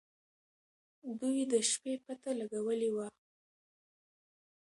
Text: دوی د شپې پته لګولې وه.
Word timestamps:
دوی 1.19 1.39
د 1.51 1.53
شپې 1.69 1.93
پته 2.05 2.31
لګولې 2.39 2.89
وه. 2.95 3.07